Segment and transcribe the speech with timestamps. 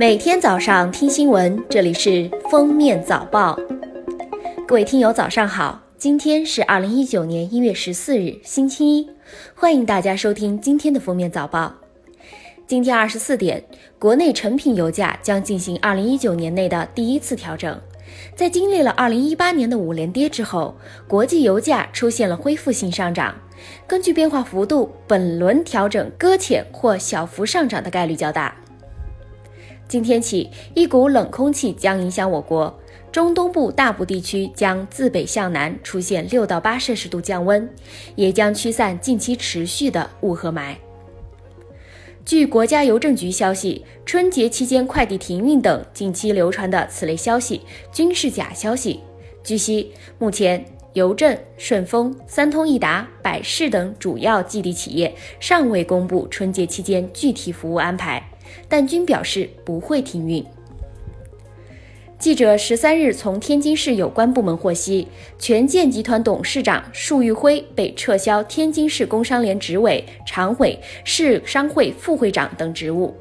[0.00, 3.54] 每天早上听新闻，这里是封面早报。
[4.66, 9.10] 各位听友早上好，今天是二零一九年一月十四日，星期一，
[9.54, 11.74] 欢迎大家收听今天的封面早报。
[12.66, 13.62] 今天二十四点，
[13.98, 17.78] 国内成品油价将进行二零一九年内的第一次调整。
[18.34, 20.74] 在经历了二零一八年的五连跌之后，
[21.06, 23.34] 国际油价出现了恢复性上涨。
[23.86, 28.56] 根据变化幅度，本轮调整搁浅或小幅上涨的概率较大。
[29.90, 32.72] 今天起，一股冷空气将影响我国
[33.10, 37.68] 中东部大部地区，将自北向南出现六到八摄氏度降温，
[38.14, 40.76] 也将驱散近期持续的雾和霾。
[42.24, 47.60] 据国家邮政局消息，春节期间快递停运等近期流传的此类消息
[47.92, 49.00] 均是假消息。
[49.42, 58.29] 据悉，目前邮政、顺丰、三通一达、百世等主要寄递企业尚未公布春节期间具体服务安排。
[58.68, 60.44] 但均表示不会停运。
[62.18, 73.16] 记者十三日从天津市有关部门获悉，权健集团董事长束昱辉被撤销天津市工商联执委、常委、市商会副会长等职务。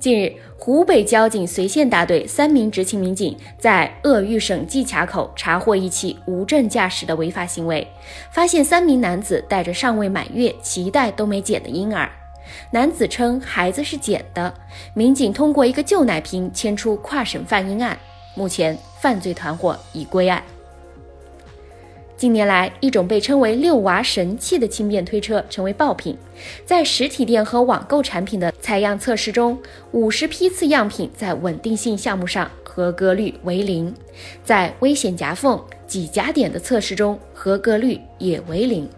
[0.00, 7.86] 近日，湖北交警随县大队三名执勤民警在鄂豫省纪卡口查获一起无证驾驶的违法行为，
[8.32, 12.10] 发现三名男子带着尚未满月、脐带都没剪的婴儿。
[12.70, 14.52] 男子称孩子是捡的，
[14.94, 17.98] 民警通过一个旧奶瓶牵出跨省贩婴案，
[18.34, 20.42] 目前犯罪团伙已归案。
[22.16, 26.16] 近年来，一种被称为“遛娃神器”的轻便推车成为爆品，
[26.64, 29.58] 在实体店和网购产品的采样测试中，
[29.92, 33.94] 五十批次样品在稳定性项目上合格率为零，
[34.42, 38.88] 在危险夹缝、挤夹点的测试中合格率也为零。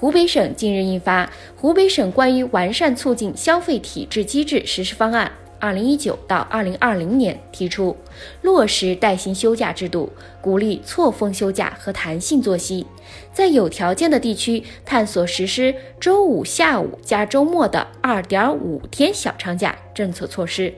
[0.00, 1.26] 湖北省近日印发
[1.60, 7.94] 《湖北省关于完善促进消费体制机制实施方案（二零一九到二零二零年）》，提出
[8.40, 12.86] 落实带薪休假制度，鼓励错峰休假和弹性作息，
[13.34, 20.72] 在有条件的地区探索实施周五下午加周末的二点五天小长假政策措施。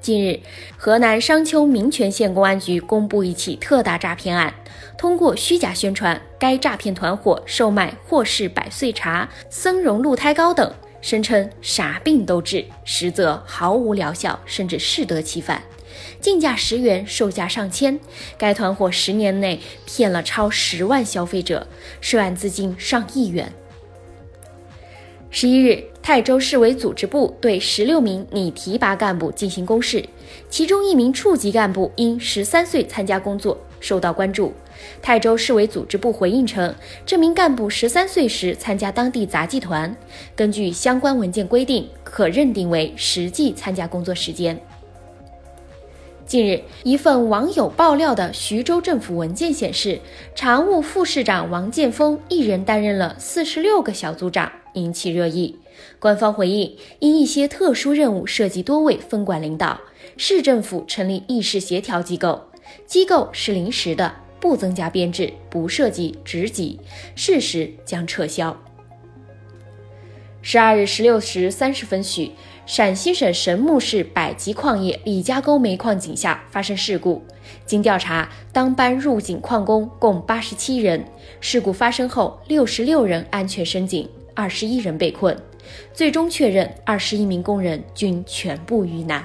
[0.00, 0.40] 近日，
[0.78, 4.54] 河南商丘民权县公安局公布一起特大诈骗案。
[4.96, 10.72] 通过虚假宣传，该诈骗团伙售卖霍氏百岁茶、僧荣鹿胎膏等，
[11.02, 15.62] 声称啥病都治，实则毫无疗效，甚至适得其反。
[16.18, 18.00] 进价十元，售价上千。
[18.38, 21.66] 该团伙十年内骗了超十万消费者，
[22.00, 23.52] 涉案资金上亿元。
[25.32, 30.04] 十一日，泰州市委组织部对十六名拟提拔干部进行公示，
[30.48, 34.52] 其中一名处级干部因十三岁参加工作受到关注。
[35.00, 36.74] 泰州市委组织部回应称，
[37.06, 39.94] 这名干部十三岁时参加当地杂技团，
[40.34, 44.60] 根据相关文件规定，可认定为实际参加工作时间。
[46.30, 49.98] 近日，一份网友爆料的徐州政府文件显示，
[50.32, 54.52] 常务副市长王建峰一人担任了四十六个小组长。
[54.74, 55.58] 引起热议。
[55.98, 59.80] 官方回应，因一些特殊任务涉及多位分管领导，
[60.16, 62.40] 市政府成立议事协调机构，
[62.86, 66.78] 机构是临时的，不增加编制，不涉及职级，
[67.16, 68.56] 事实将撤销。
[70.42, 72.30] 十二日十六时三十分许，
[72.72, 77.20] 陕西省神木市百吉矿业李家沟煤矿井下发生事故。
[77.66, 81.04] 经调查，当班入井矿工共八十七人，
[81.40, 84.08] 事故发生后，六十六人安全升井。
[84.36, 85.36] 二十一人被困，
[85.92, 89.24] 最终确认二十一名工人均全部遇难。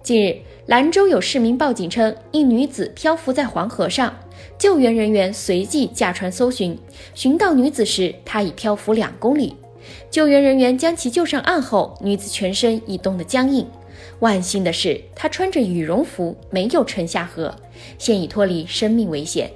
[0.00, 0.36] 近日，
[0.66, 4.14] 兰州有市民报警称，一女子漂浮在黄河上，
[4.56, 6.78] 救援人员随即驾船搜寻，
[7.16, 9.56] 寻到女子时，她已漂浮两公里。
[10.10, 13.68] 救援人员将其救上岸后，女子全身已冻得僵硬。
[14.20, 17.54] 万幸的是，她穿着羽绒服，没有沉下河，
[17.98, 19.50] 现已脱离生命危险。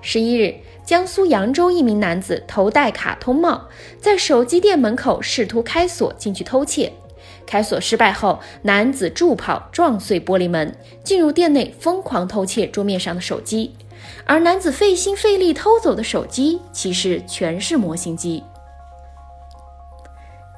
[0.00, 0.54] 十一日。
[0.84, 3.68] 江苏扬州一名男子头戴卡通帽，
[4.00, 6.90] 在手机店门口试图开锁进去偷窃，
[7.44, 10.74] 开锁失败后，男子助跑撞碎玻璃门，
[11.04, 13.74] 进入店内疯狂偷窃桌面上的手机。
[14.24, 18.42] 而男子费心费力偷走的手机，其实全是模型机。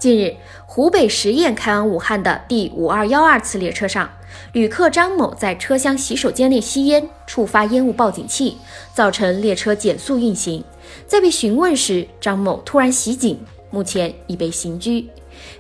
[0.01, 4.09] 近日，湖北十堰开往武汉的第五二幺二次列车上。
[4.55, 8.57] 旅客张某在车厢洗手间内吸烟，触发烟雾报警器，
[8.95, 10.65] 造成列车减速运行。
[11.07, 13.39] 在被询问时，张某突然袭警，
[13.69, 15.07] 目前已被刑拘。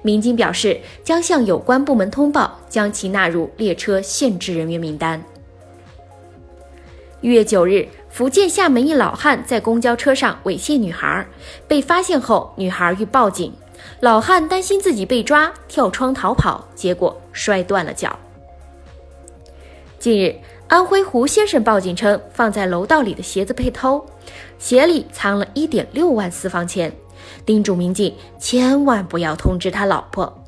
[0.01, 5.23] 民警表示，将向有关部门通报，将其纳入列车限制人员名单。
[7.21, 11.27] 一月九日，福建厦门一老汉在公交车上猥亵女孩，
[11.69, 13.53] 被发现后，女孩欲报警，
[14.01, 18.19] 老汉担心自己被抓，跳窗逃跑，结果摔断了脚。
[19.99, 20.35] 近日，
[20.69, 24.07] 安徽胡先生报警称，放在楼道里的鞋子被偷，
[24.59, 26.93] 鞋里藏了一点六万私房钱，
[27.45, 30.43] 叮嘱民警千万不要通知他老婆。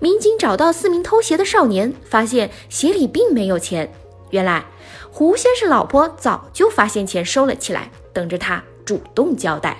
[0.00, 3.88] 民警找到四名偷鞋的少年，发现鞋里并没有钱。
[4.30, 4.64] 原来，
[5.12, 9.76] 胡先生老婆早就发现钱收了起来，等着他主动交代。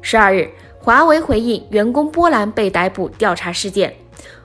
[0.00, 0.48] 十二日，
[0.86, 3.92] 华为回应员工波兰被逮捕调查事件。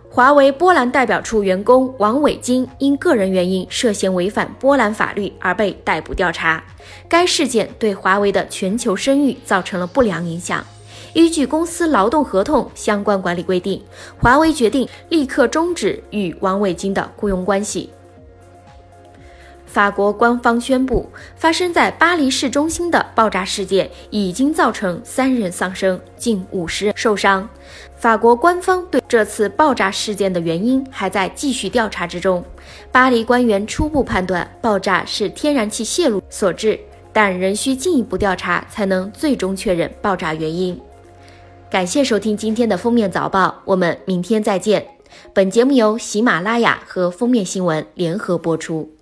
[0.09, 6.63] 华为波兰代表处员工王伟金因个人原因涉嫌违反波兰法律而被逮捕调查。
[7.07, 10.65] 该事件对华为的全球声誉造成了不良影响。
[11.13, 13.79] 依据公司劳动合同相关管理规定，
[14.17, 17.91] 华为决定立刻终止与王伟金的雇佣关系。
[19.71, 27.47] 法国官方宣布，发生在巴黎市中心的爆炸事件已经造成三人丧生，近五十人受伤。
[27.95, 32.43] 法国官方对这次爆炸事件的原因还在继续调查之中。
[32.91, 36.77] 巴黎官员初步判断爆炸是天然气泄漏所致，
[37.13, 40.77] 但仍需进一步调查才能最终确认爆炸原因。
[41.69, 44.85] 感谢收听今天的封面早报，我们明天再见。
[45.31, 49.00] 本节目由喜马拉雅和封面新闻联合播出。